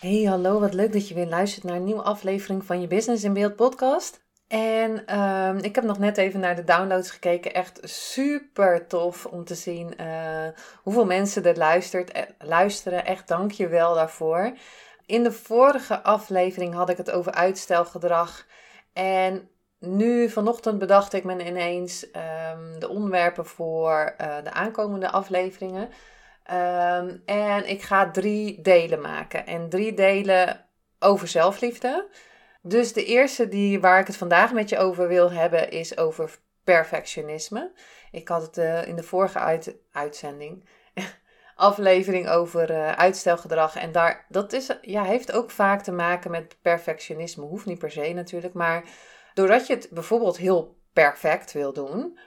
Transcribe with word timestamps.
Hey, 0.00 0.22
hallo, 0.22 0.60
wat 0.60 0.74
leuk 0.74 0.92
dat 0.92 1.08
je 1.08 1.14
weer 1.14 1.26
luistert 1.26 1.64
naar 1.64 1.76
een 1.76 1.84
nieuwe 1.84 2.02
aflevering 2.02 2.64
van 2.64 2.80
je 2.80 2.86
Business 2.86 3.24
in 3.24 3.32
Beeld 3.32 3.56
podcast. 3.56 4.24
En 4.48 5.06
ehm, 5.06 5.56
ik 5.56 5.74
heb 5.74 5.84
nog 5.84 5.98
net 5.98 6.16
even 6.16 6.40
naar 6.40 6.56
de 6.56 6.64
downloads 6.64 7.10
gekeken. 7.10 7.54
Echt 7.54 7.80
super 7.82 8.86
tof 8.86 9.26
om 9.26 9.44
te 9.44 9.54
zien 9.54 9.94
uh, 10.00 10.48
hoeveel 10.82 11.06
mensen 11.06 11.44
er 11.44 11.56
luistert, 11.56 12.12
eh, 12.12 12.22
luisteren. 12.38 13.04
Echt 13.04 13.28
dank 13.28 13.50
je 13.50 13.68
wel 13.68 13.94
daarvoor. 13.94 14.52
In 15.06 15.22
de 15.22 15.32
vorige 15.32 16.02
aflevering 16.02 16.74
had 16.74 16.88
ik 16.90 16.96
het 16.96 17.10
over 17.10 17.32
uitstelgedrag. 17.32 18.46
En 18.92 19.48
nu 19.78 20.28
vanochtend 20.28 20.78
bedacht 20.78 21.12
ik 21.12 21.24
me 21.24 21.46
ineens 21.46 22.06
um, 22.06 22.78
de 22.78 22.88
onderwerpen 22.88 23.46
voor 23.46 24.14
uh, 24.20 24.36
de 24.44 24.52
aankomende 24.52 25.10
afleveringen. 25.10 25.88
Ehm, 26.50 27.16
en 27.24 27.68
ik 27.68 27.82
ga 27.82 28.10
drie 28.10 28.60
delen 28.60 29.00
maken. 29.00 29.46
En 29.46 29.68
drie 29.68 29.94
delen 29.94 30.66
over 30.98 31.28
zelfliefde. 31.28 32.08
Dus 32.62 32.92
de 32.92 33.04
eerste 33.04 33.48
die, 33.48 33.80
waar 33.80 34.00
ik 34.00 34.06
het 34.06 34.16
vandaag 34.16 34.52
met 34.52 34.68
je 34.68 34.78
over 34.78 35.08
wil 35.08 35.32
hebben 35.32 35.70
is 35.70 35.96
over 35.96 36.38
perfectionisme. 36.64 37.72
Ik 38.10 38.28
had 38.28 38.42
het 38.42 38.58
uh, 38.58 38.86
in 38.86 38.96
de 38.96 39.02
vorige 39.02 39.38
uit, 39.38 39.76
uitzending, 39.92 40.68
aflevering 41.54 42.28
over 42.28 42.70
uh, 42.70 42.92
uitstelgedrag. 42.92 43.76
En 43.76 43.92
daar, 43.92 44.26
dat 44.28 44.52
is, 44.52 44.78
ja, 44.82 45.02
heeft 45.02 45.32
ook 45.32 45.50
vaak 45.50 45.82
te 45.82 45.92
maken 45.92 46.30
met 46.30 46.56
perfectionisme. 46.62 47.44
Hoeft 47.44 47.66
niet 47.66 47.78
per 47.78 47.90
se 47.90 48.12
natuurlijk. 48.12 48.54
Maar 48.54 48.84
doordat 49.34 49.66
je 49.66 49.74
het 49.74 49.88
bijvoorbeeld 49.90 50.36
heel 50.36 50.76
perfect 50.92 51.52
wil 51.52 51.72
doen, 51.72 52.18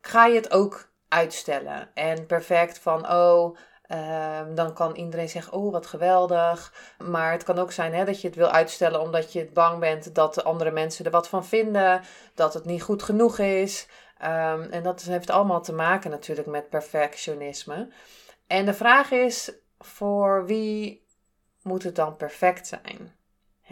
ga 0.00 0.26
je 0.26 0.34
het 0.34 0.50
ook 0.50 0.89
uitstellen. 1.10 1.90
En 1.94 2.26
perfect 2.26 2.78
van, 2.78 3.10
oh, 3.10 3.56
um, 3.88 4.54
dan 4.54 4.74
kan 4.74 4.94
iedereen 4.94 5.28
zeggen, 5.28 5.52
oh, 5.52 5.72
wat 5.72 5.86
geweldig. 5.86 6.74
Maar 6.98 7.32
het 7.32 7.42
kan 7.42 7.58
ook 7.58 7.72
zijn 7.72 7.94
hè, 7.94 8.04
dat 8.04 8.20
je 8.20 8.26
het 8.26 8.36
wil 8.36 8.50
uitstellen 8.50 9.00
omdat 9.00 9.32
je 9.32 9.50
bang 9.52 9.78
bent 9.78 10.14
dat 10.14 10.34
de 10.34 10.42
andere 10.42 10.70
mensen 10.70 11.04
er 11.04 11.10
wat 11.10 11.28
van 11.28 11.44
vinden. 11.44 12.00
Dat 12.34 12.54
het 12.54 12.64
niet 12.64 12.82
goed 12.82 13.02
genoeg 13.02 13.38
is. 13.38 13.86
Um, 14.22 14.62
en 14.62 14.82
dat 14.82 15.02
heeft 15.02 15.30
allemaal 15.30 15.62
te 15.62 15.72
maken 15.72 16.10
natuurlijk 16.10 16.46
met 16.46 16.68
perfectionisme. 16.68 17.88
En 18.46 18.64
de 18.64 18.74
vraag 18.74 19.10
is, 19.10 19.52
voor 19.78 20.46
wie 20.46 21.06
moet 21.62 21.82
het 21.82 21.96
dan 21.96 22.16
perfect 22.16 22.66
zijn? 22.66 23.19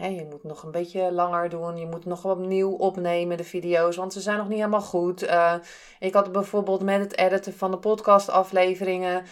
Je 0.07 0.25
moet 0.29 0.43
nog 0.43 0.63
een 0.63 0.71
beetje 0.71 1.11
langer 1.11 1.49
doen. 1.49 1.77
Je 1.77 1.85
moet 1.85 2.05
nog 2.05 2.25
opnieuw 2.25 2.71
opnemen, 2.71 3.37
de 3.37 3.43
video's, 3.43 3.95
want 3.95 4.13
ze 4.13 4.21
zijn 4.21 4.37
nog 4.37 4.47
niet 4.47 4.57
helemaal 4.57 4.81
goed. 4.81 5.23
Uh, 5.23 5.53
ik 5.99 6.13
had 6.13 6.31
bijvoorbeeld 6.31 6.81
met 6.81 6.99
het 6.99 7.17
editen 7.17 7.53
van 7.53 7.71
de 7.71 7.77
podcastafleveringen. 7.77 9.23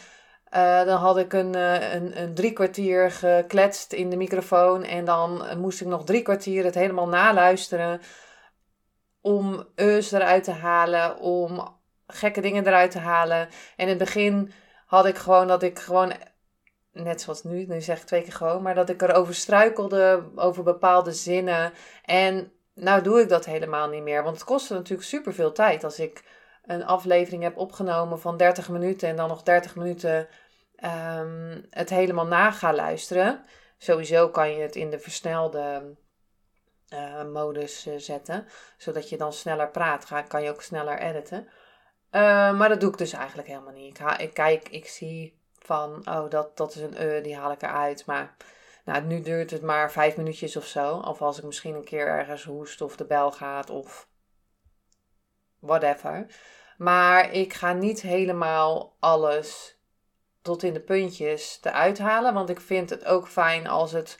Uh, 0.53 0.83
dan 0.83 0.97
had 0.97 1.17
ik 1.17 1.33
een, 1.33 1.55
uh, 1.55 1.93
een, 1.93 2.21
een, 2.21 2.33
drie 2.33 2.53
kwartier 2.53 3.11
gekletst 3.11 3.93
in 3.93 4.09
de 4.09 4.17
microfoon. 4.17 4.83
En 4.83 5.05
dan 5.05 5.43
moest 5.57 5.81
ik 5.81 5.87
nog 5.87 6.03
drie 6.03 6.21
kwartier 6.21 6.63
het 6.63 6.75
helemaal 6.75 7.07
naluisteren. 7.07 8.01
Om 9.21 9.67
eus 9.75 10.11
eruit 10.11 10.43
te 10.43 10.51
halen, 10.51 11.19
om 11.19 11.75
gekke 12.07 12.41
dingen 12.41 12.67
eruit 12.67 12.91
te 12.91 12.99
halen. 12.99 13.39
En 13.39 13.49
in 13.75 13.87
het 13.87 13.97
begin 13.97 14.51
had 14.85 15.05
ik 15.05 15.17
gewoon 15.17 15.47
dat 15.47 15.63
ik 15.63 15.79
gewoon 15.79 16.13
net 17.03 17.21
zoals 17.21 17.43
nu, 17.43 17.65
nu 17.65 17.81
zeg 17.81 17.99
ik 18.01 18.05
twee 18.05 18.21
keer 18.21 18.33
gewoon, 18.33 18.61
maar 18.61 18.75
dat 18.75 18.89
ik 18.89 19.01
erover 19.01 19.35
struikelde, 19.35 20.23
over 20.35 20.63
bepaalde 20.63 21.11
zinnen. 21.11 21.73
En 22.05 22.51
nou 22.73 23.01
doe 23.01 23.21
ik 23.21 23.29
dat 23.29 23.45
helemaal 23.45 23.89
niet 23.89 24.03
meer, 24.03 24.23
want 24.23 24.35
het 24.35 24.45
kostte 24.45 24.73
natuurlijk 24.73 25.07
super 25.07 25.33
veel 25.33 25.51
tijd 25.51 25.83
als 25.83 25.99
ik 25.99 26.23
een 26.65 26.85
aflevering 26.85 27.43
heb 27.43 27.57
opgenomen 27.57 28.19
van 28.19 28.37
30 28.37 28.69
minuten 28.69 29.09
en 29.09 29.15
dan 29.15 29.27
nog 29.27 29.43
30 29.43 29.75
minuten 29.75 30.27
um, 31.19 31.65
het 31.69 31.89
helemaal 31.89 32.27
na 32.27 32.51
ga 32.51 32.73
luisteren. 32.73 33.45
Sowieso 33.77 34.29
kan 34.29 34.51
je 34.51 34.61
het 34.61 34.75
in 34.75 34.89
de 34.89 34.99
versnelde 34.99 35.95
uh, 36.93 37.23
modus 37.23 37.87
uh, 37.87 37.93
zetten, 37.97 38.47
zodat 38.77 39.09
je 39.09 39.17
dan 39.17 39.33
sneller 39.33 39.69
praat. 39.69 40.05
Ga, 40.05 40.21
kan 40.21 40.43
je 40.43 40.49
ook 40.49 40.61
sneller 40.61 40.99
editen. 40.99 41.47
Uh, 42.11 42.57
maar 42.57 42.69
dat 42.69 42.79
doe 42.79 42.91
ik 42.91 42.97
dus 42.97 43.13
eigenlijk 43.13 43.47
helemaal 43.47 43.73
niet. 43.73 43.89
Ik, 43.89 43.97
ha, 43.97 44.17
ik 44.17 44.33
kijk, 44.33 44.69
ik 44.69 44.87
zie 44.87 45.36
van, 45.67 46.07
oh, 46.09 46.29
dat, 46.29 46.57
dat 46.57 46.75
is 46.75 46.81
een 46.81 47.03
uh, 47.03 47.23
die 47.23 47.35
haal 47.35 47.51
ik 47.51 47.61
eruit. 47.61 48.05
Maar 48.05 48.35
nou, 48.85 49.03
nu 49.03 49.21
duurt 49.21 49.51
het 49.51 49.61
maar 49.61 49.91
vijf 49.91 50.17
minuutjes 50.17 50.55
of 50.55 50.65
zo. 50.65 50.95
Of 50.97 51.21
als 51.21 51.37
ik 51.37 51.43
misschien 51.43 51.75
een 51.75 51.83
keer 51.83 52.07
ergens 52.07 52.43
hoest 52.43 52.81
of 52.81 52.95
de 52.95 53.05
bel 53.05 53.31
gaat 53.31 53.69
of 53.69 54.07
whatever. 55.59 56.25
Maar 56.77 57.31
ik 57.31 57.53
ga 57.53 57.73
niet 57.73 58.01
helemaal 58.01 58.95
alles 58.99 59.77
tot 60.41 60.63
in 60.63 60.73
de 60.73 60.79
puntjes 60.79 61.59
eruit 61.61 61.99
halen. 61.99 62.33
Want 62.33 62.49
ik 62.49 62.61
vind 62.61 62.89
het 62.89 63.05
ook 63.05 63.27
fijn 63.27 63.67
als 63.67 63.91
het, 63.91 64.19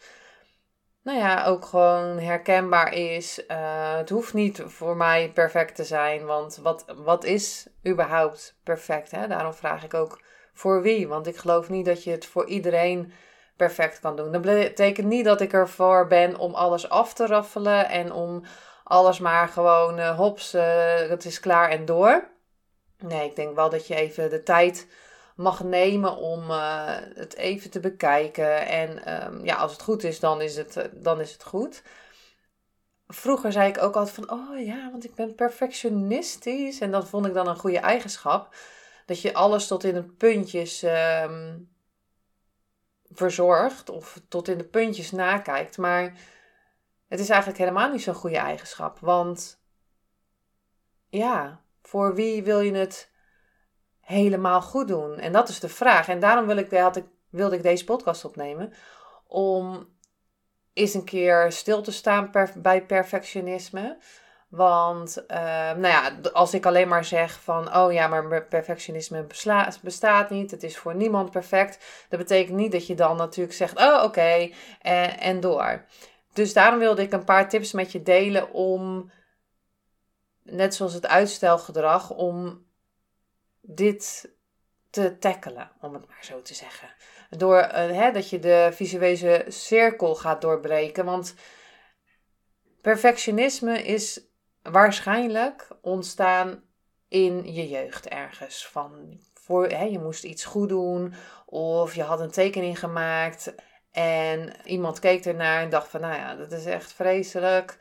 nou 1.02 1.18
ja, 1.18 1.46
ook 1.46 1.66
gewoon 1.66 2.20
herkenbaar 2.20 2.94
is. 2.94 3.44
Uh, 3.48 3.98
het 3.98 4.10
hoeft 4.10 4.34
niet 4.34 4.64
voor 4.66 4.98
mij 4.98 5.32
perfect 5.34 5.76
te 5.76 5.84
zijn. 5.84 6.26
Want 6.26 6.56
wat, 6.56 6.86
wat 6.96 7.24
is 7.24 7.68
überhaupt 7.88 8.60
perfect? 8.64 9.12
Hè? 9.12 9.28
Daarom 9.28 9.54
vraag 9.54 9.84
ik 9.84 9.94
ook 9.94 10.22
voor 10.58 10.82
wie. 10.82 11.08
Want 11.08 11.28
ik 11.28 11.38
geloof 11.38 11.70
niet 11.70 11.86
dat 11.86 12.04
je 12.04 12.12
het 12.12 12.26
voor 12.26 12.46
iedereen 12.48 13.14
perfect 13.56 14.00
kan 14.00 14.16
doen. 14.16 14.32
Dat 14.32 14.42
betekent 14.42 15.08
niet 15.08 15.26
dat 15.26 15.42
ik 15.42 15.54
ervoor 15.54 16.08
ben 16.08 16.38
om 16.38 16.54
alles 16.54 16.90
af 16.90 17.14
te 17.14 17.26
raffelen 17.26 17.90
en 17.90 18.12
om 18.12 18.44
alles 18.84 19.20
maar 19.20 19.48
gewoon 19.48 20.00
uh, 20.00 20.18
hops, 20.18 20.56
uh, 20.56 20.96
het 20.96 21.26
is 21.26 21.40
klaar 21.40 21.70
en 21.70 21.86
door. 21.86 22.28
Nee, 22.98 23.30
ik 23.30 23.36
denk 23.36 23.56
wel 23.56 23.70
dat 23.70 23.88
je 23.88 23.96
even 23.96 24.30
de 24.30 24.44
tijd 24.44 24.88
mag 25.36 25.64
nemen 25.64 26.18
om 26.18 26.50
uh, 26.50 26.96
het 27.14 27.36
even 27.36 27.70
te 27.70 27.80
bekijken. 27.80 28.68
En 28.68 29.24
um, 29.26 29.46
ja, 29.46 29.56
als 29.56 29.72
het 29.72 29.82
goed 29.82 30.04
is, 30.04 30.20
dan 30.20 30.42
is 30.42 30.56
het, 30.56 30.90
dan 30.94 31.22
is 31.22 31.32
het 31.32 31.44
goed. 31.44 31.82
Vroeger 33.08 33.52
zei 33.52 33.70
ik 33.70 33.82
ook 33.82 33.96
altijd 33.96 34.16
van, 34.16 34.32
oh 34.32 34.66
ja, 34.66 34.90
want 34.92 35.06
ik 35.06 35.16
ben 35.16 35.36
perfectionistisch. 35.36 36.80
En 36.80 36.92
dat 36.92 37.08
vond 37.08 37.26
ik 37.26 37.34
dan 37.34 37.48
een 37.48 37.60
goede 37.60 37.80
eigenschap 37.80 38.56
dat 39.08 39.22
je 39.22 39.34
alles 39.34 39.68
tot 39.68 39.84
in 39.84 39.94
de 39.94 40.04
puntjes 40.04 40.84
um, 40.84 41.70
verzorgt 43.12 43.90
of 43.90 44.22
tot 44.28 44.48
in 44.48 44.58
de 44.58 44.64
puntjes 44.64 45.12
nakijkt. 45.12 45.78
Maar 45.78 46.04
het 47.08 47.20
is 47.20 47.30
eigenlijk 47.30 47.60
helemaal 47.60 47.92
niet 47.92 48.02
zo'n 48.02 48.14
goede 48.14 48.38
eigenschap. 48.38 49.00
Want 49.00 49.62
ja, 51.10 51.62
voor 51.82 52.16
wie 52.16 52.44
wil 52.44 52.60
je 52.60 52.74
het 52.74 53.12
helemaal 54.00 54.62
goed 54.62 54.88
doen? 54.88 55.20
En 55.20 55.32
dat 55.32 55.50
is 55.50 55.60
de 55.60 55.70
vraag. 55.70 56.08
En 56.08 56.20
daarom 56.20 56.46
wil 56.46 56.58
ik, 56.58 56.72
had 56.72 56.96
ik, 56.96 57.06
wilde 57.30 57.56
ik 57.56 57.64
deze 57.64 57.84
podcast 57.84 58.26
opnemen. 58.26 58.74
Om 59.28 59.90
eens 60.74 60.94
een 60.94 61.06
keer 61.06 61.52
stil 61.52 61.82
te 61.82 61.92
staan 61.92 62.32
bij 62.56 62.86
perfectionisme. 62.86 63.98
Want 64.48 65.24
uh, 65.28 65.38
nou 65.72 65.88
ja, 65.88 66.20
als 66.34 66.54
ik 66.54 66.66
alleen 66.66 66.88
maar 66.88 67.06
zeg 67.06 67.42
van, 67.42 67.76
oh 67.76 67.94
ja, 67.94 68.08
maar 68.08 68.46
perfectionisme 68.46 69.28
bestaat 69.82 70.30
niet, 70.30 70.52
het 70.52 70.64
is 70.64 70.78
voor 70.78 70.96
niemand 70.96 71.32
perfect, 71.32 72.06
dat 72.10 72.20
betekent 72.20 72.58
niet 72.58 72.72
dat 72.72 72.88
je 72.88 72.96
dan 72.96 73.18
natuurlijk 73.18 73.56
zegt, 73.56 73.78
oh 73.80 74.04
oké, 74.04 74.52
en, 74.82 75.20
en 75.20 75.40
door. 75.40 75.86
Dus 76.34 76.54
daarom 76.54 76.80
wilde 76.80 77.02
ik 77.02 77.12
een 77.12 77.24
paar 77.24 77.50
tips 77.50 77.72
met 77.72 77.92
je 77.92 78.04
delen 78.04 78.52
om, 78.52 79.12
net 80.44 80.76
zoals 80.76 80.94
het 80.94 81.08
uitstelgedrag, 81.08 82.10
om 82.10 82.66
dit 83.62 84.36
te 84.90 85.18
tackelen, 85.18 85.72
om 85.82 85.94
het 85.94 86.08
maar 86.08 86.26
zo 86.26 86.42
te 86.42 86.54
zeggen. 86.54 86.90
Door 87.30 87.58
uh, 87.58 87.72
hè, 87.72 88.12
dat 88.12 88.30
je 88.30 88.40
de 88.40 88.70
visuele 88.74 89.46
cirkel 89.48 90.16
gaat 90.16 90.42
doorbreken, 90.42 91.06
want 91.06 91.36
perfectionisme 92.82 93.84
is 93.84 94.28
waarschijnlijk 94.62 95.68
ontstaan 95.82 96.64
in 97.08 97.54
je 97.54 97.68
jeugd 97.68 98.08
ergens. 98.08 98.68
Van 98.68 99.20
voor, 99.34 99.68
hè, 99.68 99.84
je 99.84 100.00
moest 100.00 100.24
iets 100.24 100.46
goed 100.46 100.70
doen 100.70 101.14
of 101.46 101.96
je 101.96 102.04
had 102.04 102.20
een 102.20 102.32
tekening 102.32 102.80
gemaakt 102.80 103.56
en 103.92 104.54
iemand 104.66 105.00
keek 105.00 105.26
ernaar 105.26 105.62
en 105.62 105.70
dacht 105.70 105.88
van, 105.88 106.02
nou 106.02 106.16
ja, 106.16 106.36
dat 106.36 106.52
is 106.52 106.66
echt 106.66 106.94
vreselijk. 106.94 107.78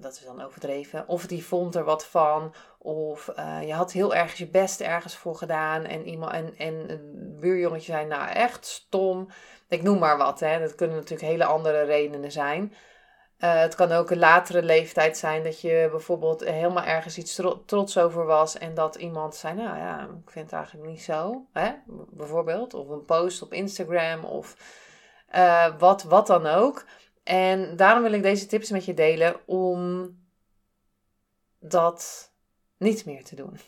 dat 0.00 0.12
is 0.12 0.24
dan 0.24 0.42
overdreven. 0.42 1.08
Of 1.08 1.26
die 1.26 1.44
vond 1.44 1.74
er 1.74 1.84
wat 1.84 2.06
van. 2.06 2.54
Of 2.78 3.32
je 3.60 3.72
had 3.72 3.92
heel 3.92 4.14
erg 4.14 4.34
je 4.34 4.48
best 4.48 4.80
ergens 4.80 5.16
voor 5.16 5.36
gedaan. 5.36 5.84
En, 5.84 6.08
iemand, 6.08 6.32
en, 6.32 6.56
en 6.56 6.90
een 6.90 7.36
buurjongetje 7.40 7.92
zei, 7.92 8.06
nou 8.06 8.28
echt 8.28 8.66
stom. 8.66 9.28
Ik 9.68 9.82
noem 9.82 9.98
maar 9.98 10.16
wat. 10.16 10.40
Hè. 10.40 10.58
Dat 10.58 10.74
kunnen 10.74 10.96
natuurlijk 10.96 11.28
hele 11.28 11.44
andere 11.44 11.82
redenen 11.82 12.32
zijn. 12.32 12.74
Uh, 13.40 13.60
het 13.60 13.74
kan 13.74 13.92
ook 13.92 14.10
een 14.10 14.18
latere 14.18 14.62
leeftijd 14.62 15.18
zijn 15.18 15.42
dat 15.42 15.60
je 15.60 15.88
bijvoorbeeld 15.90 16.44
helemaal 16.44 16.84
ergens 16.84 17.18
iets 17.18 17.40
trots 17.66 17.98
over 17.98 18.24
was 18.24 18.58
en 18.58 18.74
dat 18.74 18.94
iemand 18.94 19.34
zei, 19.34 19.54
nou 19.54 19.78
ja, 19.78 20.00
ik 20.24 20.30
vind 20.30 20.44
het 20.44 20.54
eigenlijk 20.54 20.90
niet 20.90 21.02
zo, 21.02 21.46
hè? 21.52 21.72
bijvoorbeeld. 22.10 22.74
Of 22.74 22.88
een 22.88 23.04
post 23.04 23.42
op 23.42 23.52
Instagram 23.52 24.24
of 24.24 24.56
uh, 25.34 25.78
wat, 25.78 26.02
wat 26.02 26.26
dan 26.26 26.46
ook. 26.46 26.84
En 27.22 27.76
daarom 27.76 28.02
wil 28.02 28.12
ik 28.12 28.22
deze 28.22 28.46
tips 28.46 28.70
met 28.70 28.84
je 28.84 28.94
delen 28.94 29.36
om 29.46 30.10
dat 31.58 32.32
niet 32.76 33.04
meer 33.04 33.24
te 33.24 33.34
doen. 33.34 33.58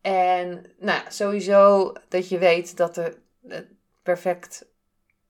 En 0.00 0.72
nou, 0.78 1.00
sowieso 1.08 1.92
dat 2.08 2.28
je 2.28 2.38
weet 2.38 2.76
dat 2.76 2.96
er 2.96 3.18
perfect 4.02 4.66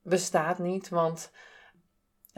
bestaat 0.03 0.59
niet, 0.59 0.89
want 0.89 1.31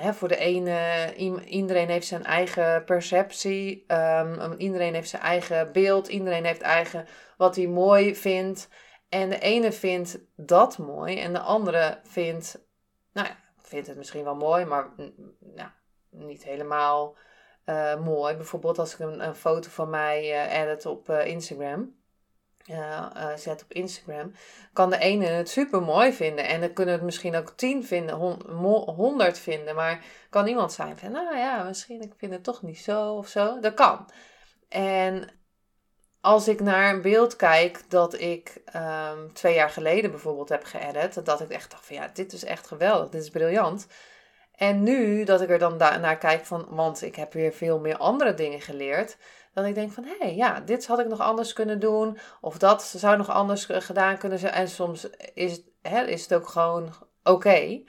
voor 0.02 0.28
de 0.28 0.36
ene, 0.36 1.14
iedereen 1.44 1.88
heeft 1.88 2.06
zijn 2.06 2.24
eigen 2.24 2.84
perceptie, 2.84 3.84
um, 3.88 4.54
iedereen 4.58 4.94
heeft 4.94 5.08
zijn 5.08 5.22
eigen 5.22 5.72
beeld, 5.72 6.08
iedereen 6.08 6.44
heeft 6.44 6.60
eigen 6.60 7.06
wat 7.36 7.56
hij 7.56 7.66
mooi 7.66 8.16
vindt. 8.16 8.68
En 9.08 9.30
de 9.30 9.38
ene 9.38 9.72
vindt 9.72 10.18
dat 10.36 10.78
mooi 10.78 11.20
en 11.20 11.32
de 11.32 11.38
andere 11.38 12.00
vindt, 12.02 12.64
nou 13.12 13.26
ja, 13.26 13.36
vindt 13.58 13.86
het 13.86 13.96
misschien 13.96 14.24
wel 14.24 14.36
mooi, 14.36 14.64
maar 14.64 14.88
nou, 15.38 15.68
niet 16.10 16.44
helemaal 16.44 17.16
uh, 17.66 18.04
mooi. 18.04 18.36
Bijvoorbeeld 18.36 18.78
als 18.78 18.92
ik 18.94 18.98
een, 18.98 19.34
foto 19.34 19.68
van 19.70 19.90
mij 19.90 20.22
uh, 20.22 20.60
edit 20.60 20.86
op 20.86 21.08
uh, 21.08 21.26
Instagram 21.26 21.99
uh, 22.68 23.36
zet 23.36 23.62
op 23.62 23.72
Instagram, 23.72 24.32
kan 24.72 24.90
de 24.90 24.98
ene 24.98 25.26
het 25.26 25.48
super 25.48 25.82
mooi 25.82 26.12
vinden. 26.12 26.46
En 26.46 26.60
dan 26.60 26.72
kunnen 26.72 26.94
het 26.94 27.02
misschien 27.02 27.36
ook 27.36 27.52
tien 27.56 27.84
vinden, 27.84 28.14
honderd 28.94 29.38
vinden. 29.38 29.74
Maar 29.74 30.04
kan 30.30 30.46
iemand 30.46 30.72
zijn 30.72 30.98
van, 30.98 31.10
nou 31.10 31.36
ja, 31.36 31.62
misschien 31.62 32.02
ik 32.02 32.12
vind 32.16 32.32
het 32.32 32.44
toch 32.44 32.62
niet 32.62 32.78
zo 32.78 33.14
of 33.14 33.28
zo. 33.28 33.60
Dat 33.60 33.74
kan. 33.74 34.10
En 34.68 35.30
als 36.20 36.48
ik 36.48 36.60
naar 36.60 36.94
een 36.94 37.02
beeld 37.02 37.36
kijk 37.36 37.90
dat 37.90 38.20
ik 38.20 38.60
um, 38.76 39.32
twee 39.32 39.54
jaar 39.54 39.70
geleden 39.70 40.10
bijvoorbeeld 40.10 40.48
heb 40.48 40.64
geëdit, 40.64 41.24
dat 41.24 41.40
ik 41.40 41.50
echt 41.50 41.70
dacht 41.70 41.86
van 41.86 41.96
ja, 41.96 42.10
dit 42.12 42.32
is 42.32 42.44
echt 42.44 42.66
geweldig, 42.66 43.08
dit 43.08 43.22
is 43.22 43.30
briljant. 43.30 43.86
En 44.54 44.82
nu 44.82 45.24
dat 45.24 45.40
ik 45.40 45.50
er 45.50 45.58
dan 45.58 45.76
naar 45.76 46.18
kijk 46.18 46.46
van, 46.46 46.66
want 46.68 47.02
ik 47.02 47.16
heb 47.16 47.32
weer 47.32 47.52
veel 47.52 47.78
meer 47.78 47.96
andere 47.96 48.34
dingen 48.34 48.60
geleerd, 48.60 49.16
dat 49.52 49.64
ik 49.64 49.74
denk 49.74 49.92
van, 49.92 50.04
hé, 50.04 50.16
hey, 50.18 50.34
ja, 50.34 50.60
dit 50.60 50.86
had 50.86 50.98
ik 50.98 51.08
nog 51.08 51.20
anders 51.20 51.52
kunnen 51.52 51.80
doen. 51.80 52.18
Of 52.40 52.58
dat 52.58 52.82
zou 52.82 53.16
nog 53.16 53.28
anders 53.28 53.66
gedaan 53.68 54.18
kunnen 54.18 54.38
zijn. 54.38 54.52
En 54.52 54.68
soms 54.68 55.10
is 55.34 55.52
het, 55.52 55.64
hè, 55.82 56.04
is 56.04 56.22
het 56.22 56.34
ook 56.34 56.48
gewoon 56.48 56.92
oké. 57.22 57.82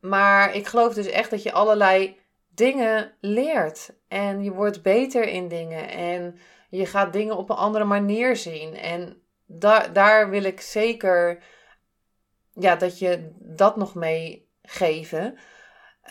Maar 0.00 0.54
ik 0.54 0.66
geloof 0.66 0.94
dus 0.94 1.06
echt 1.06 1.30
dat 1.30 1.42
je 1.42 1.52
allerlei 1.52 2.18
dingen 2.48 3.12
leert. 3.20 3.92
En 4.08 4.42
je 4.42 4.52
wordt 4.52 4.82
beter 4.82 5.28
in 5.28 5.48
dingen. 5.48 5.88
En 5.88 6.38
je 6.70 6.86
gaat 6.86 7.12
dingen 7.12 7.36
op 7.36 7.50
een 7.50 7.56
andere 7.56 7.84
manier 7.84 8.36
zien. 8.36 8.74
En 8.74 9.22
daar 9.46 9.92
daar 9.92 10.30
wil 10.30 10.42
ik 10.42 10.60
zeker 10.60 11.42
ja, 12.52 12.76
dat 12.76 12.98
je 12.98 13.30
dat 13.38 13.76
nog 13.76 13.94
mee 13.94 14.48
geven. 14.62 15.38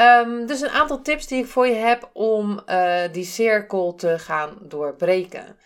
Um, 0.01 0.45
dus 0.45 0.61
een 0.61 0.69
aantal 0.69 1.01
tips 1.01 1.27
die 1.27 1.43
ik 1.43 1.49
voor 1.49 1.67
je 1.67 1.73
heb 1.73 2.09
om 2.13 2.61
uh, 2.69 3.01
die 3.11 3.23
cirkel 3.23 3.95
te 3.95 4.19
gaan 4.19 4.57
doorbreken. 4.61 5.57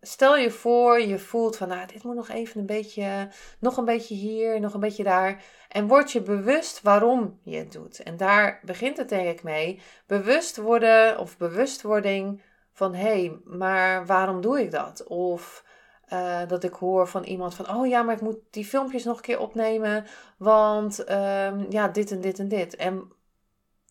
Stel 0.00 0.36
je 0.36 0.50
voor, 0.50 1.00
je 1.00 1.18
voelt 1.18 1.56
van, 1.56 1.68
nou, 1.68 1.86
dit 1.86 2.02
moet 2.02 2.14
nog 2.14 2.28
even 2.28 2.60
een 2.60 2.66
beetje, 2.66 3.28
nog 3.58 3.76
een 3.76 3.84
beetje 3.84 4.14
hier, 4.14 4.60
nog 4.60 4.74
een 4.74 4.80
beetje 4.80 5.02
daar. 5.02 5.42
En 5.68 5.86
word 5.86 6.12
je 6.12 6.20
bewust 6.20 6.82
waarom 6.82 7.38
je 7.42 7.56
het 7.56 7.72
doet. 7.72 8.02
En 8.02 8.16
daar 8.16 8.60
begint 8.64 8.96
het 8.96 9.08
denk 9.08 9.28
ik 9.28 9.42
mee. 9.42 9.80
Bewust 10.06 10.56
worden 10.56 11.18
of 11.18 11.36
bewustwording 11.36 12.42
van, 12.72 12.94
hé, 12.94 13.02
hey, 13.02 13.38
maar 13.44 14.06
waarom 14.06 14.40
doe 14.40 14.60
ik 14.60 14.70
dat? 14.70 15.06
Of 15.06 15.64
uh, 16.12 16.40
dat 16.48 16.64
ik 16.64 16.72
hoor 16.72 17.08
van 17.08 17.24
iemand 17.24 17.54
van, 17.54 17.70
oh 17.70 17.86
ja, 17.86 18.02
maar 18.02 18.14
ik 18.14 18.20
moet 18.20 18.38
die 18.50 18.64
filmpjes 18.64 19.04
nog 19.04 19.16
een 19.16 19.22
keer 19.22 19.40
opnemen, 19.40 20.06
want 20.38 21.10
um, 21.10 21.66
ja, 21.68 21.88
dit 21.92 22.10
en 22.10 22.20
dit 22.20 22.38
en 22.38 22.48
dit. 22.48 22.76
En 22.76 23.16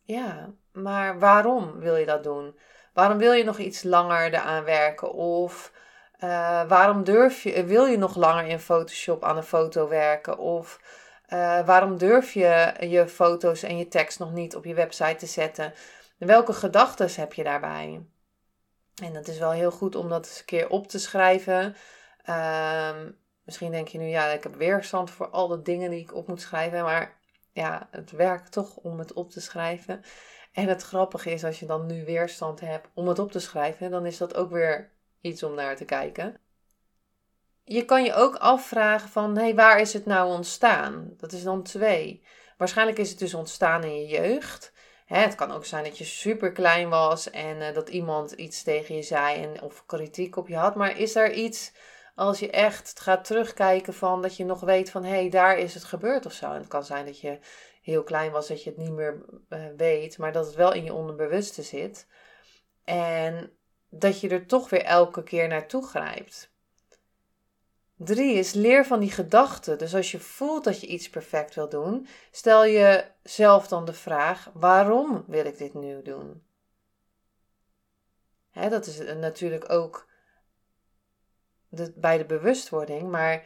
ja, 0.07 0.53
maar 0.71 1.19
waarom 1.19 1.79
wil 1.79 1.95
je 1.95 2.05
dat 2.05 2.23
doen? 2.23 2.57
Waarom 2.93 3.17
wil 3.17 3.33
je 3.33 3.43
nog 3.43 3.57
iets 3.57 3.83
langer 3.83 4.33
eraan 4.33 4.63
werken? 4.63 5.13
Of 5.13 5.71
uh, 6.23 6.67
waarom 6.67 7.03
durf 7.03 7.43
je, 7.43 7.63
wil 7.63 7.85
je 7.85 7.97
nog 7.97 8.15
langer 8.15 8.45
in 8.45 8.59
Photoshop 8.59 9.23
aan 9.23 9.37
een 9.37 9.43
foto 9.43 9.87
werken? 9.87 10.37
Of 10.37 10.79
uh, 11.33 11.65
waarom 11.65 11.97
durf 11.97 12.33
je 12.33 12.73
je 12.79 13.07
foto's 13.07 13.63
en 13.63 13.77
je 13.77 13.87
tekst 13.87 14.19
nog 14.19 14.33
niet 14.33 14.55
op 14.55 14.65
je 14.65 14.73
website 14.73 15.15
te 15.15 15.25
zetten? 15.25 15.73
welke 16.17 16.53
gedachten 16.53 17.09
heb 17.15 17.33
je 17.33 17.43
daarbij? 17.43 18.05
En 19.03 19.13
dat 19.13 19.27
is 19.27 19.37
wel 19.37 19.51
heel 19.51 19.71
goed 19.71 19.95
om 19.95 20.09
dat 20.09 20.25
eens 20.25 20.39
een 20.39 20.45
keer 20.45 20.69
op 20.69 20.87
te 20.87 20.99
schrijven. 20.99 21.75
Uh, 22.25 22.95
misschien 23.43 23.71
denk 23.71 23.87
je 23.87 23.97
nu, 23.97 24.05
ja, 24.05 24.25
ik 24.25 24.43
heb 24.43 24.55
weerstand 24.55 25.11
voor 25.11 25.29
al 25.29 25.47
de 25.47 25.61
dingen 25.61 25.89
die 25.89 25.99
ik 25.99 26.15
op 26.15 26.27
moet 26.27 26.41
schrijven. 26.41 26.83
Maar 26.83 27.16
ja, 27.57 27.87
het 27.91 28.11
werkt 28.11 28.51
toch 28.51 28.75
om 28.75 28.99
het 28.99 29.13
op 29.13 29.31
te 29.31 29.41
schrijven. 29.41 30.01
En 30.51 30.67
het 30.67 30.83
grappige 30.83 31.31
is, 31.31 31.43
als 31.43 31.59
je 31.59 31.65
dan 31.65 31.85
nu 31.85 32.05
weerstand 32.05 32.59
hebt 32.59 32.87
om 32.93 33.07
het 33.07 33.19
op 33.19 33.31
te 33.31 33.39
schrijven, 33.39 33.91
dan 33.91 34.05
is 34.05 34.17
dat 34.17 34.35
ook 34.35 34.51
weer 34.51 34.91
iets 35.21 35.43
om 35.43 35.53
naar 35.53 35.75
te 35.75 35.85
kijken. 35.85 36.39
Je 37.63 37.85
kan 37.85 38.03
je 38.03 38.13
ook 38.13 38.35
afvragen 38.35 39.09
van, 39.09 39.37
hey, 39.37 39.55
waar 39.55 39.79
is 39.79 39.93
het 39.93 40.05
nou 40.05 40.33
ontstaan? 40.33 41.13
Dat 41.17 41.31
is 41.31 41.43
dan 41.43 41.63
twee. 41.63 42.23
Waarschijnlijk 42.57 42.97
is 42.97 43.09
het 43.09 43.19
dus 43.19 43.33
ontstaan 43.33 43.83
in 43.83 43.95
je 43.95 44.07
jeugd. 44.07 44.73
Hè, 45.05 45.17
het 45.17 45.35
kan 45.35 45.51
ook 45.51 45.65
zijn 45.65 45.83
dat 45.83 45.97
je 45.97 46.03
super 46.03 46.51
klein 46.51 46.89
was 46.89 47.29
en 47.29 47.57
uh, 47.57 47.73
dat 47.73 47.89
iemand 47.89 48.31
iets 48.31 48.63
tegen 48.63 48.95
je 48.95 49.03
zei 49.03 49.43
en, 49.43 49.61
of 49.61 49.85
kritiek 49.85 50.35
op 50.35 50.47
je 50.47 50.55
had. 50.55 50.75
Maar 50.75 50.97
is 50.97 51.15
er 51.15 51.33
iets 51.33 51.71
als 52.17 52.39
je 52.39 52.49
echt 52.49 52.99
gaat 52.99 53.25
terugkijken 53.25 53.93
van 53.93 54.21
dat 54.21 54.37
je 54.37 54.45
nog 54.45 54.59
weet 54.59 54.89
van 54.89 55.03
hé, 55.03 55.09
hey, 55.09 55.29
daar 55.29 55.57
is 55.57 55.73
het 55.73 55.83
gebeurd 55.83 56.25
of 56.25 56.33
zo. 56.33 56.51
En 56.51 56.59
het 56.59 56.67
kan 56.67 56.85
zijn 56.85 57.05
dat 57.05 57.19
je 57.19 57.39
heel 57.81 58.03
klein 58.03 58.31
was, 58.31 58.47
dat 58.47 58.63
je 58.63 58.69
het 58.69 58.79
niet 58.79 58.91
meer 58.91 59.25
uh, 59.49 59.65
weet, 59.77 60.17
maar 60.17 60.31
dat 60.31 60.45
het 60.45 60.55
wel 60.55 60.73
in 60.73 60.83
je 60.83 60.93
onderbewuste 60.93 61.61
zit. 61.61 62.07
En 62.83 63.57
dat 63.89 64.19
je 64.19 64.29
er 64.29 64.45
toch 64.45 64.69
weer 64.69 64.83
elke 64.83 65.23
keer 65.23 65.47
naartoe 65.47 65.87
grijpt. 65.87 66.51
Drie 67.95 68.33
is 68.33 68.53
leer 68.53 68.85
van 68.85 68.99
die 68.99 69.11
gedachten. 69.11 69.77
Dus 69.77 69.95
als 69.95 70.11
je 70.11 70.19
voelt 70.19 70.63
dat 70.63 70.81
je 70.81 70.87
iets 70.87 71.09
perfect 71.09 71.55
wil 71.55 71.69
doen, 71.69 72.07
stel 72.31 72.65
je 72.65 73.05
zelf 73.23 73.67
dan 73.67 73.85
de 73.85 73.93
vraag: 73.93 74.49
waarom 74.53 75.23
wil 75.27 75.45
ik 75.45 75.57
dit 75.57 75.73
nu 75.73 76.01
doen? 76.01 76.43
Hè, 78.49 78.69
dat 78.69 78.85
is 78.85 78.97
natuurlijk 78.99 79.71
ook 79.71 80.06
bij 81.95 82.17
de 82.17 82.25
bewustwording. 82.25 83.09
Maar 83.09 83.45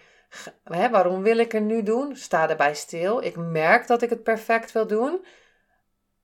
hè, 0.64 0.90
waarom 0.90 1.22
wil 1.22 1.38
ik 1.38 1.54
er 1.54 1.62
nu 1.62 1.84
doen? 1.84 2.16
Sta 2.16 2.50
erbij 2.50 2.76
stil. 2.76 3.24
Ik 3.24 3.38
merk 3.38 3.88
dat 3.88 4.02
ik 4.02 4.10
het 4.10 4.24
perfect 4.24 4.72
wil 4.72 4.88
doen. 4.88 5.26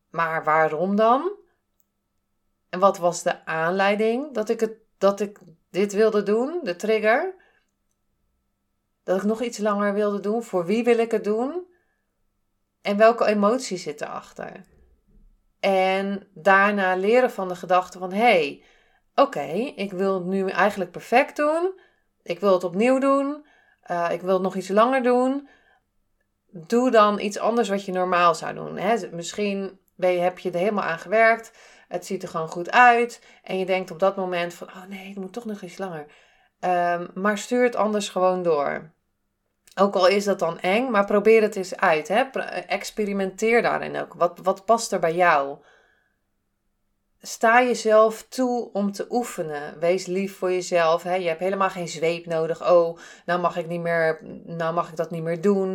Maar 0.09 0.43
waarom 0.43 0.95
dan? 0.95 1.31
En 2.69 2.79
wat 2.79 2.97
was 2.97 3.23
de 3.23 3.45
aanleiding 3.45 4.33
dat 4.33 4.49
ik, 4.49 4.59
het, 4.59 4.73
dat 4.97 5.19
ik 5.19 5.39
dit 5.69 5.93
wilde 5.93 6.23
doen? 6.23 6.59
De 6.63 6.75
trigger? 6.75 7.35
Dat 9.03 9.17
ik 9.17 9.23
nog 9.23 9.41
iets 9.41 9.57
langer 9.57 9.93
wilde 9.93 10.19
doen? 10.19 10.43
Voor 10.43 10.65
wie 10.65 10.83
wil 10.83 10.97
ik 10.97 11.11
het 11.11 11.23
doen? 11.23 11.65
En 12.81 12.97
welke 12.97 13.25
emotie 13.25 13.77
zit 13.77 14.01
erachter? 14.01 14.65
En 15.59 16.27
daarna 16.33 16.95
leren 16.95 17.31
van 17.31 17.47
de 17.47 17.55
gedachte 17.55 17.99
van... 17.99 18.11
hé, 18.11 18.17
hey, 18.17 18.63
oké, 19.15 19.47
ik 19.75 19.91
wil 19.91 20.13
het 20.13 20.25
nu 20.25 20.49
eigenlijk 20.49 20.91
perfect 20.91 21.35
doen... 21.35 21.79
Ik 22.27 22.39
wil 22.39 22.53
het 22.53 22.63
opnieuw 22.63 22.99
doen. 22.99 23.45
Uh, 23.91 24.11
ik 24.11 24.21
wil 24.21 24.33
het 24.33 24.41
nog 24.41 24.55
iets 24.55 24.69
langer 24.69 25.03
doen. 25.03 25.47
Doe 26.49 26.91
dan 26.91 27.19
iets 27.19 27.39
anders 27.39 27.69
wat 27.69 27.85
je 27.85 27.91
normaal 27.91 28.35
zou 28.35 28.53
doen. 28.53 28.77
Hè? 28.77 29.09
Misschien 29.11 29.79
heb 29.97 30.39
je 30.39 30.51
er 30.51 30.59
helemaal 30.59 30.83
aan 30.83 30.99
gewerkt. 30.99 31.51
Het 31.87 32.05
ziet 32.05 32.23
er 32.23 32.29
gewoon 32.29 32.47
goed 32.47 32.71
uit. 32.71 33.21
En 33.43 33.59
je 33.59 33.65
denkt 33.65 33.91
op 33.91 33.99
dat 33.99 34.15
moment 34.15 34.53
van, 34.53 34.67
oh 34.67 34.85
nee, 34.87 35.07
het 35.07 35.17
moet 35.17 35.33
toch 35.33 35.45
nog 35.45 35.61
iets 35.61 35.77
langer. 35.77 36.05
Um, 36.59 37.07
maar 37.13 37.37
stuur 37.37 37.63
het 37.63 37.75
anders 37.75 38.09
gewoon 38.09 38.43
door. 38.43 38.91
Ook 39.79 39.95
al 39.95 40.07
is 40.07 40.23
dat 40.23 40.39
dan 40.39 40.59
eng, 40.59 40.89
maar 40.91 41.05
probeer 41.05 41.41
het 41.41 41.55
eens 41.55 41.75
uit. 41.75 42.07
Hè? 42.07 42.21
Experimenteer 42.67 43.61
daarin 43.61 43.97
ook. 43.97 44.13
Wat, 44.13 44.39
wat 44.43 44.65
past 44.65 44.91
er 44.91 44.99
bij 44.99 45.15
jou? 45.15 45.57
Sta 47.21 47.63
jezelf 47.63 48.25
toe 48.29 48.69
om 48.73 48.91
te 48.91 49.05
oefenen. 49.09 49.79
Wees 49.79 50.05
lief 50.05 50.37
voor 50.37 50.51
jezelf. 50.51 51.03
Hè? 51.03 51.15
Je 51.15 51.27
hebt 51.27 51.39
helemaal 51.39 51.69
geen 51.69 51.87
zweep 51.87 52.25
nodig. 52.25 52.71
Oh, 52.71 52.97
nou 53.25 53.39
mag 53.39 53.57
ik 53.57 53.67
niet 53.67 53.81
meer, 53.81 54.19
nou 54.45 54.73
mag 54.73 54.89
ik 54.89 54.95
dat 54.95 55.11
niet 55.11 55.23
meer 55.23 55.41
doen. 55.41 55.69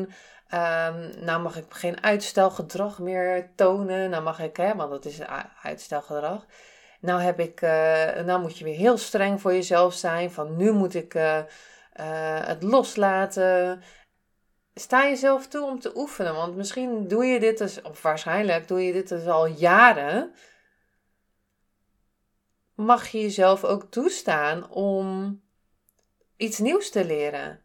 Um, 0.55 1.11
nou 1.25 1.43
mag 1.43 1.57
ik 1.57 1.65
geen 1.69 2.03
uitstelgedrag 2.03 2.99
meer 2.99 3.51
tonen. 3.57 4.11
Nou 4.11 4.23
mag 4.23 4.41
ik, 4.41 4.57
hè, 4.57 4.75
want 4.75 4.91
dat 4.91 5.05
is 5.05 5.21
uitstelgedrag. 5.63 6.47
Nou, 7.01 7.21
heb 7.21 7.41
ik, 7.41 7.61
uh, 7.61 7.71
nou 8.25 8.41
moet 8.41 8.59
je 8.59 8.65
weer 8.65 8.77
heel 8.77 8.99
streng 8.99 9.41
voor 9.41 9.53
jezelf 9.53 9.95
zijn. 9.95 10.31
Van 10.31 10.57
nu 10.57 10.73
moet 10.73 10.95
ik 10.95 11.15
uh, 11.15 11.37
uh, 11.37 12.47
het 12.47 12.63
loslaten. 12.63 13.83
Sta 14.75 15.05
jezelf 15.05 15.49
toe 15.49 15.67
om 15.67 15.81
te 15.81 15.93
oefenen. 15.97 16.35
Want 16.35 16.57
misschien 16.57 17.09
doe 17.09 17.25
je 17.25 17.41
dit 17.41 17.59
dus, 17.59 17.83
of 17.83 18.03
waarschijnlijk 18.03 18.69
doe 18.69 18.87
je 18.87 18.93
dit 18.93 19.09
dus 19.09 19.27
al 19.27 19.47
jaren. 19.47 20.33
Mag 22.75 23.09
je 23.09 23.21
jezelf 23.21 23.65
ook 23.65 23.91
toestaan 23.91 24.71
om 24.71 25.41
iets 26.37 26.59
nieuws 26.59 26.91
te 26.91 27.05
leren 27.05 27.63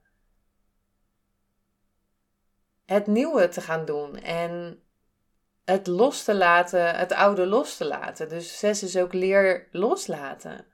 het 2.87 3.07
nieuwe 3.07 3.47
te 3.47 3.61
gaan 3.61 3.85
doen 3.85 4.19
en 4.19 4.81
het 5.65 5.87
los 5.87 6.23
te 6.23 6.35
laten, 6.35 6.95
het 6.95 7.11
oude 7.11 7.45
los 7.45 7.77
te 7.77 7.85
laten. 7.85 8.29
Dus 8.29 8.59
zes 8.59 8.83
is 8.83 8.97
ook 8.97 9.13
leer 9.13 9.67
loslaten. 9.71 10.65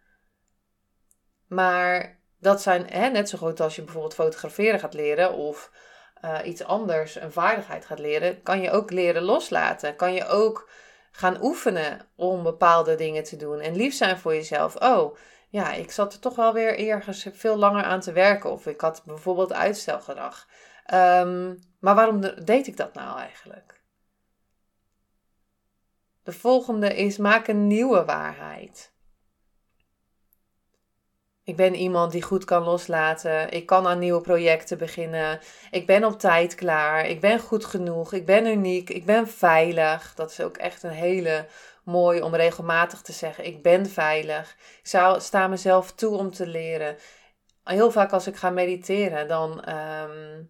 Maar 1.48 2.20
dat 2.40 2.62
zijn 2.62 2.88
hè, 2.88 3.10
net 3.10 3.30
zo 3.30 3.38
goed 3.38 3.60
als 3.60 3.75
je 3.75 3.82
bijvoorbeeld 3.82 4.13
fotograferen 4.13 4.80
gaat 4.80 4.94
leren 4.94 5.34
of 5.34 5.72
uh, 6.25 6.40
iets 6.44 6.63
anders, 6.63 7.16
een 7.16 7.32
vaardigheid 7.32 7.86
gaat 7.86 8.00
leren, 8.00 8.42
kan 8.42 8.62
je 8.62 8.72
ook 8.72 8.92
leren 8.92 9.24
loslaten. 9.24 9.96
Kan 9.96 10.13
je 10.13 10.25
ook 10.25 10.70
gaan 11.15 11.43
oefenen 11.43 12.08
om 12.15 12.43
bepaalde 12.43 12.96
dingen 12.96 13.24
te 13.24 13.36
doen 13.36 13.60
en 13.60 13.75
lief 13.75 13.93
zijn 13.93 14.17
voor 14.17 14.34
jezelf. 14.34 14.75
Oh, 14.75 15.17
ja, 15.50 15.72
ik 15.74 15.91
zat 15.91 16.13
er 16.13 16.20
toch 16.20 16.36
wel 16.36 16.53
weer 16.53 16.79
ergens 16.79 17.27
veel 17.32 17.58
langer 17.58 17.84
aan 17.84 18.00
te 18.00 18.12
werken 18.12 18.51
of 18.51 18.67
ik 18.67 18.82
had 18.82 19.03
bijvoorbeeld 19.05 19.53
uitstelgedrag. 19.53 20.48
Um, 20.93 21.60
maar 21.79 21.96
waarom 21.96 22.22
deed 22.46 22.67
ik 22.67 22.77
dat 22.77 22.93
nou 22.93 23.20
eigenlijk? 23.20 23.82
De 26.24 26.32
volgende 26.32 26.96
is 26.96 27.17
maak 27.17 27.48
een 27.48 27.67
nieuwe 27.67 28.05
waarheid. 28.05 28.93
Ik 31.46 31.56
ben 31.56 31.76
iemand 31.76 32.12
die 32.12 32.22
goed 32.22 32.46
kan 32.46 32.64
loslaten. 32.64 33.52
Ik 33.52 33.66
kan 33.66 33.88
aan 33.88 34.00
nieuwe 34.00 34.22
projecten 34.22 34.78
beginnen. 34.78 35.40
Ik 35.72 35.86
ben 35.86 36.04
op 36.04 36.20
tijd 36.20 36.56
klaar. 36.56 37.06
Ik 37.06 37.22
ben 37.22 37.40
goed 37.40 37.66
genoeg. 37.66 38.14
Ik 38.14 38.26
ben 38.26 38.46
uniek. 38.46 38.90
Ik 38.90 39.06
ben 39.06 39.28
veilig. 39.28 40.14
Dat 40.16 40.32
is 40.32 40.42
ook 40.42 40.58
echt 40.58 40.84
een 40.84 40.90
hele 40.90 41.46
mooie 41.84 42.24
om 42.24 42.36
regelmatig 42.36 43.02
te 43.02 43.12
zeggen. 43.12 43.46
Ik 43.46 43.62
ben 43.62 43.86
veilig. 43.86 44.56
Ik 44.80 44.88
zou, 44.88 45.22
sta 45.22 45.48
mezelf 45.48 45.92
toe 45.92 46.18
om 46.18 46.32
te 46.32 46.48
leren. 46.48 46.98
Heel 47.64 47.92
vaak 47.92 48.12
als 48.12 48.28
ik 48.28 48.36
ga 48.36 48.50
mediteren, 48.50 49.28
dan 49.28 49.70
um, 49.70 50.50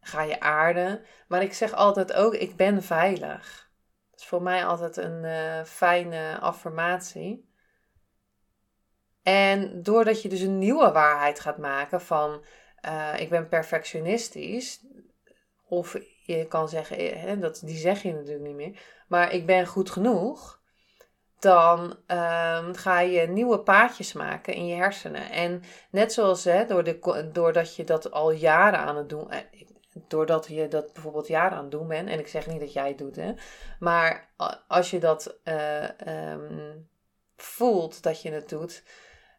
ga 0.00 0.22
je 0.22 0.40
aarden. 0.40 1.04
Maar 1.28 1.42
ik 1.42 1.52
zeg 1.52 1.72
altijd 1.72 2.12
ook, 2.12 2.34
ik 2.34 2.56
ben 2.56 2.82
veilig. 2.82 3.70
Dat 4.10 4.20
is 4.20 4.26
voor 4.26 4.42
mij 4.42 4.66
altijd 4.66 4.96
een 4.96 5.24
uh, 5.24 5.64
fijne 5.64 6.38
affirmatie. 6.38 7.49
En 9.22 9.82
doordat 9.82 10.22
je 10.22 10.28
dus 10.28 10.40
een 10.40 10.58
nieuwe 10.58 10.92
waarheid 10.92 11.40
gaat 11.40 11.58
maken 11.58 12.00
van 12.00 12.44
uh, 12.86 13.20
ik 13.20 13.28
ben 13.28 13.48
perfectionistisch, 13.48 14.86
of 15.68 15.96
je 16.22 16.46
kan 16.46 16.68
zeggen, 16.68 16.96
eh, 16.96 17.22
hè, 17.22 17.38
dat, 17.38 17.60
die 17.64 17.76
zeg 17.76 18.02
je 18.02 18.12
natuurlijk 18.12 18.44
niet 18.44 18.54
meer, 18.54 18.80
maar 19.08 19.32
ik 19.32 19.46
ben 19.46 19.66
goed 19.66 19.90
genoeg, 19.90 20.60
dan 21.38 21.80
um, 22.06 22.74
ga 22.74 23.00
je 23.00 23.28
nieuwe 23.28 23.60
paadjes 23.60 24.12
maken 24.12 24.54
in 24.54 24.66
je 24.66 24.74
hersenen. 24.74 25.30
En 25.30 25.62
net 25.90 26.12
zoals 26.12 26.44
hè, 26.44 26.66
door 26.66 26.84
de, 26.84 27.28
doordat 27.32 27.76
je 27.76 27.84
dat 27.84 28.10
al 28.10 28.30
jaren 28.30 28.78
aan 28.78 28.96
het 28.96 29.08
doen, 29.08 29.30
doordat 30.08 30.46
je 30.46 30.68
dat 30.68 30.92
bijvoorbeeld 30.92 31.26
jaren 31.26 31.56
aan 31.56 31.62
het 31.62 31.72
doen 31.72 31.88
bent, 31.88 32.08
en 32.08 32.18
ik 32.18 32.28
zeg 32.28 32.46
niet 32.46 32.60
dat 32.60 32.72
jij 32.72 32.88
het 32.88 32.98
doet, 32.98 33.16
hè, 33.16 33.32
maar 33.78 34.34
als 34.68 34.90
je 34.90 34.98
dat 34.98 35.38
um, 36.08 36.88
voelt 37.36 38.02
dat 38.02 38.22
je 38.22 38.30
het 38.30 38.48
doet, 38.48 38.82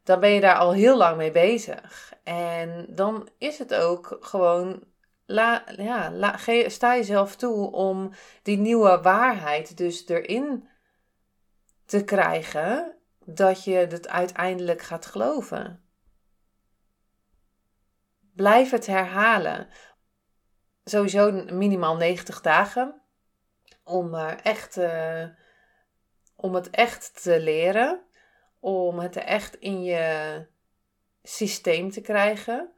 dan 0.04 0.20
ben 0.20 0.30
je 0.30 0.42
daar 0.42 0.58
al 0.58 0.74
heel 0.74 0.98
lang 0.98 1.18
mee 1.18 1.32
bezig. 1.32 2.14
En 2.24 2.86
dan 2.90 3.30
is 3.38 3.60
het 3.60 3.74
ook 3.74 4.18
gewoon, 4.20 4.84
la, 5.26 5.64
ja, 5.78 6.12
la, 6.12 6.38
ge, 6.38 6.66
sta 6.68 6.96
jezelf 6.96 7.36
toe 7.36 7.72
om 7.72 8.14
die 8.44 8.58
nieuwe 8.58 9.02
waarheid 9.02 9.78
dus 9.78 10.08
erin 10.08 10.70
te 11.86 12.04
krijgen, 12.04 12.96
dat 13.26 13.64
je 13.64 13.76
het 13.76 14.08
uiteindelijk 14.08 14.82
gaat 14.82 15.06
geloven. 15.06 15.84
Blijf 18.34 18.72
het 18.72 18.86
herhalen 18.86 19.68
sowieso 20.84 21.32
minimaal 21.32 21.96
90 21.96 22.42
dagen 22.42 23.02
om, 23.84 24.16
echt, 24.16 24.78
uh, 24.78 25.24
om 26.36 26.56
het 26.56 26.70
echt 26.70 27.24
te 27.24 27.40
leren. 27.40 28.02
Om 28.62 29.00
het 29.00 29.16
echt 29.16 29.56
in 29.56 29.84
je 29.84 30.46
systeem 31.24 31.92
te 31.92 32.02
krijgen. 32.02 32.72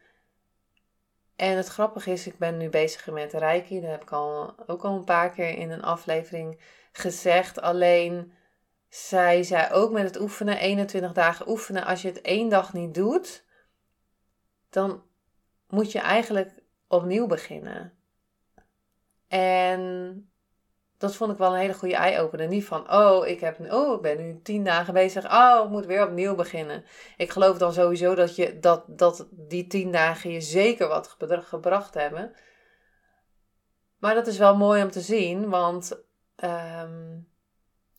En 1.35 1.57
het 1.57 1.67
grappige 1.67 2.11
is, 2.11 2.27
ik 2.27 2.37
ben 2.37 2.57
nu 2.57 2.69
bezig 2.69 3.07
met 3.11 3.33
Reiki. 3.33 3.81
Dat 3.81 3.89
heb 3.89 4.01
ik 4.01 4.11
al, 4.11 4.55
ook 4.67 4.83
al 4.83 4.95
een 4.95 5.03
paar 5.03 5.29
keer 5.29 5.57
in 5.57 5.71
een 5.71 5.83
aflevering 5.83 6.59
gezegd. 6.91 7.61
Alleen, 7.61 8.33
zij 8.89 9.43
zei 9.43 9.71
ook 9.71 9.91
met 9.91 10.03
het 10.03 10.19
oefenen, 10.19 10.57
21 10.57 11.11
dagen 11.13 11.49
oefenen. 11.49 11.85
Als 11.85 12.01
je 12.01 12.07
het 12.07 12.21
één 12.21 12.49
dag 12.49 12.73
niet 12.73 12.93
doet, 12.93 13.45
dan 14.69 15.03
moet 15.67 15.91
je 15.91 15.99
eigenlijk 15.99 16.51
opnieuw 16.87 17.27
beginnen. 17.27 17.93
En 19.27 20.32
dat 21.03 21.15
vond 21.15 21.31
ik 21.31 21.37
wel 21.37 21.53
een 21.53 21.59
hele 21.59 21.73
goede 21.73 21.95
eye-opener. 21.95 22.47
Niet 22.47 22.65
van, 22.65 22.91
oh 22.91 23.27
ik, 23.27 23.39
heb, 23.39 23.71
oh, 23.71 23.95
ik 23.95 24.01
ben 24.01 24.17
nu 24.17 24.39
tien 24.43 24.63
dagen 24.63 24.93
bezig. 24.93 25.33
Oh, 25.33 25.61
ik 25.63 25.69
moet 25.69 25.85
weer 25.85 26.07
opnieuw 26.07 26.35
beginnen. 26.35 26.83
Ik 27.17 27.31
geloof 27.31 27.57
dan 27.57 27.73
sowieso 27.73 28.15
dat, 28.15 28.35
je, 28.35 28.59
dat, 28.59 28.83
dat 28.87 29.27
die 29.31 29.67
tien 29.67 29.91
dagen 29.91 30.31
je 30.31 30.41
zeker 30.41 30.87
wat 30.87 31.15
gebracht 31.29 31.93
hebben. 31.93 32.33
Maar 33.99 34.15
dat 34.15 34.27
is 34.27 34.37
wel 34.37 34.55
mooi 34.55 34.83
om 34.83 34.91
te 34.91 35.01
zien, 35.01 35.49
want 35.49 36.03
ehm, 36.35 37.19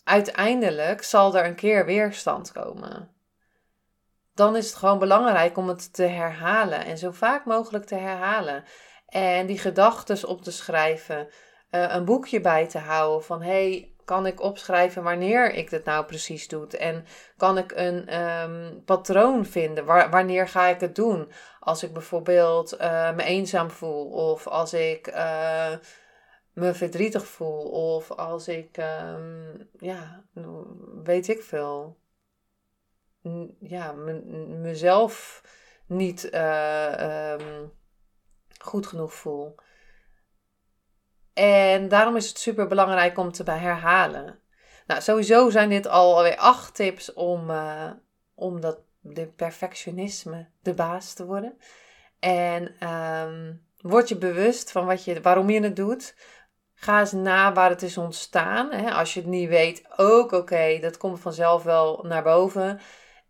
uiteindelijk 0.04 1.02
zal 1.02 1.37
er 1.37 1.44
een 1.44 1.54
keer 1.54 1.87
weerstand 1.87 2.52
komen. 2.52 3.11
Dan 4.34 4.56
is 4.56 4.66
het 4.66 4.75
gewoon 4.75 4.99
belangrijk 4.99 5.56
om 5.56 5.68
het 5.68 5.94
te 5.94 6.02
herhalen 6.02 6.84
en 6.84 6.99
zo 6.99 7.11
vaak 7.11 7.44
mogelijk 7.44 7.84
te 7.84 7.94
herhalen. 7.94 8.64
En 9.06 9.46
die 9.46 9.58
gedachten 9.58 10.28
op 10.28 10.42
te 10.42 10.52
schrijven. 10.52 11.28
Uh, 11.75 11.95
een 11.95 12.04
boekje 12.04 12.40
bij 12.40 12.69
te 12.69 12.78
houden 12.78 13.25
van 13.25 13.43
hey, 13.43 13.95
kan 14.04 14.26
ik 14.26 14.40
opschrijven 14.40 15.02
wanneer 15.02 15.52
ik 15.52 15.71
het 15.71 15.85
nou 15.85 16.04
precies 16.04 16.49
doe? 16.49 16.66
En 16.66 17.04
kan 17.37 17.59
ik 17.59 17.73
een 17.73 18.23
um, 18.23 18.85
patroon 18.85 19.47
vinden? 19.47 19.85
wanneer 19.85 20.49
ga 20.49 20.66
ik 20.66 20.81
het 20.81 20.95
doen? 20.95 21.33
Als 21.61 21.83
ik 21.83 21.93
bijvoorbeeld 21.93 22.81
uh, 22.81 23.14
me 23.14 23.23
eenzaam 23.23 23.71
voel, 23.71 24.11
of 24.11 24.47
als 24.47 24.75
ik 24.75 25.09
uh, 25.09 25.76
me 26.52 26.75
verdrietig 26.75 27.26
voel, 27.26 27.62
of 27.71 28.11
als 28.11 28.49
ik, 28.49 28.76
um, 28.76 29.69
ja, 29.78 30.25
weet 31.04 31.28
ik 31.28 31.43
veel. 31.43 31.97
Ja, 33.61 33.93
mezelf 33.93 35.43
niet. 35.87 36.35
Um, 36.35 37.73
goed 38.61 38.87
genoeg 38.87 39.14
voel. 39.14 39.54
En 41.35 41.88
daarom 41.88 42.17
is 42.17 42.29
het 42.29 42.38
super 42.38 42.67
belangrijk 42.67 43.19
om 43.19 43.33
te 43.33 43.50
herhalen. 43.50 44.38
Nou, 44.87 45.00
sowieso 45.00 45.50
zijn 45.50 45.69
dit 45.69 45.87
alweer 45.87 46.37
acht 46.37 46.75
tips 46.75 47.12
om, 47.12 47.50
uh, 47.50 47.91
om 48.35 48.61
dat 48.61 48.79
perfectionisme 49.37 50.49
de 50.62 50.75
baas 50.75 51.12
te 51.12 51.25
worden. 51.25 51.59
En 52.19 52.88
um, 52.91 53.67
word 53.81 54.09
je 54.09 54.17
bewust 54.17 54.71
van 54.71 54.87
wat 54.87 55.05
je, 55.05 55.21
waarom 55.21 55.50
je 55.50 55.62
het 55.62 55.76
doet. 55.76 56.14
Ga 56.75 57.00
eens 57.00 57.12
na 57.12 57.53
waar 57.53 57.71
het 57.71 57.83
is 57.83 57.99
ontstaan. 57.99 58.73
Hè. 58.73 58.91
Als 58.91 59.14
je 59.14 59.21
het 59.21 59.29
niet 59.29 59.49
weet, 59.49 59.85
ook 59.97 60.33
oké, 60.33 60.79
dat 60.81 60.97
komt 60.97 61.21
vanzelf 61.21 61.62
wel 61.62 62.03
naar 62.03 62.23
boven. 62.23 62.81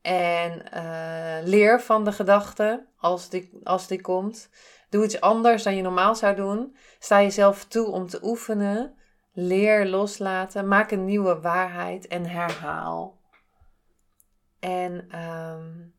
En 0.02 0.62
uh, 0.74 1.46
leer 1.48 1.80
van 1.80 2.04
de 2.04 2.12
gedachte 2.12 2.86
als 2.96 3.28
die, 3.28 3.60
als 3.62 3.86
die 3.86 4.00
komt. 4.00 4.48
Doe 4.94 5.04
iets 5.04 5.20
anders 5.20 5.62
dan 5.62 5.76
je 5.76 5.82
normaal 5.82 6.14
zou 6.14 6.34
doen. 6.34 6.76
Sta 6.98 7.22
jezelf 7.22 7.64
toe 7.64 7.90
om 7.90 8.06
te 8.06 8.18
oefenen. 8.22 8.94
Leer 9.32 9.86
loslaten. 9.86 10.68
Maak 10.68 10.90
een 10.90 11.04
nieuwe 11.04 11.40
waarheid 11.40 12.06
en 12.06 12.26
herhaal. 12.26 13.20
En 14.60 15.18
um, 15.20 15.94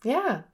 ja, 0.00 0.46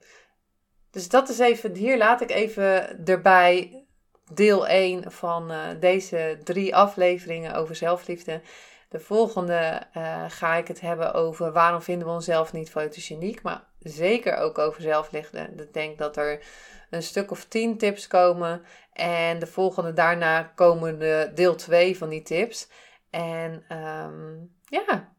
dus 0.91 1.09
dat 1.09 1.29
is 1.29 1.39
even, 1.39 1.75
hier 1.75 1.97
laat 1.97 2.21
ik 2.21 2.31
even 2.31 3.05
erbij 3.05 3.85
deel 4.33 4.67
1 4.67 5.11
van 5.11 5.51
uh, 5.51 5.59
deze 5.79 6.39
drie 6.43 6.75
afleveringen 6.75 7.53
over 7.53 7.75
zelfliefde. 7.75 8.41
De 8.89 8.99
volgende 8.99 9.81
uh, 9.97 10.25
ga 10.27 10.55
ik 10.55 10.67
het 10.67 10.81
hebben 10.81 11.13
over 11.13 11.51
waarom 11.51 11.81
vinden 11.81 12.07
we 12.07 12.13
onszelf 12.13 12.53
niet 12.53 12.69
fotogeniek. 12.69 13.41
Maar 13.41 13.63
zeker 13.79 14.37
ook 14.37 14.57
over 14.57 14.81
zelfliefde. 14.81 15.49
Ik 15.57 15.73
denk 15.73 15.97
dat 15.97 16.17
er 16.17 16.43
een 16.89 17.03
stuk 17.03 17.31
of 17.31 17.45
tien 17.45 17.77
tips 17.77 18.07
komen. 18.07 18.65
En 18.93 19.39
de 19.39 19.47
volgende 19.47 19.93
daarna 19.93 20.43
komen 20.43 20.99
de 20.99 21.31
deel 21.33 21.55
2 21.55 21.97
van 21.97 22.09
die 22.09 22.21
tips. 22.21 22.69
En 23.09 23.63
ehm, 23.67 24.35
ja, 24.65 25.13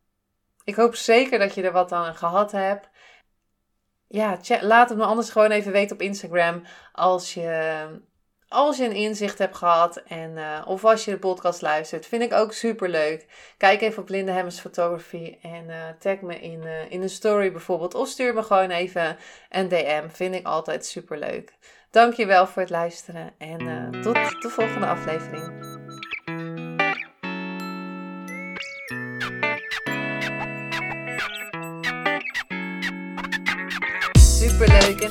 ik 0.64 0.74
hoop 0.74 0.94
zeker 0.94 1.38
dat 1.38 1.54
je 1.54 1.62
er 1.62 1.72
wat 1.72 1.92
aan 1.92 2.14
gehad 2.14 2.52
hebt. 2.52 2.88
Ja, 4.08 4.38
laat 4.60 4.88
het 4.88 4.98
me 4.98 5.04
anders 5.04 5.30
gewoon 5.30 5.50
even 5.50 5.72
weten 5.72 5.96
op 5.96 6.02
Instagram 6.02 6.62
als 6.92 7.34
je, 7.34 7.86
als 8.48 8.76
je 8.76 8.84
een 8.84 8.94
inzicht 8.94 9.38
hebt 9.38 9.56
gehad. 9.56 9.96
En, 9.96 10.30
uh, 10.30 10.62
of 10.66 10.84
als 10.84 11.04
je 11.04 11.10
de 11.10 11.18
podcast 11.18 11.62
luistert. 11.62 12.06
Vind 12.06 12.22
ik 12.22 12.32
ook 12.32 12.52
super 12.52 12.88
leuk. 12.88 13.26
Kijk 13.56 13.80
even 13.80 14.02
op 14.02 14.08
Linde 14.08 14.32
Hemmers 14.32 14.60
Photography 14.60 15.36
en 15.42 15.64
uh, 15.68 15.76
tag 15.98 16.20
me 16.20 16.40
in, 16.40 16.62
uh, 16.64 16.90
in 16.90 17.02
een 17.02 17.10
story 17.10 17.52
bijvoorbeeld. 17.52 17.94
Of 17.94 18.08
stuur 18.08 18.34
me 18.34 18.42
gewoon 18.42 18.70
even 18.70 19.16
een 19.50 19.68
DM. 19.68 20.08
Vind 20.08 20.34
ik 20.34 20.46
altijd 20.46 20.86
super 20.86 21.18
leuk. 21.18 21.52
Dankjewel 21.90 22.46
voor 22.46 22.62
het 22.62 22.70
luisteren 22.70 23.34
en 23.38 23.90
tot 24.02 24.14
de 24.14 24.48
volgende 24.48 24.86
aflevering. 24.86 25.74
Superleuk 34.18 35.00
en 35.00 35.10